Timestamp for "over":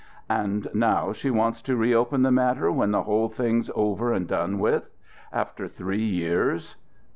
3.75-4.11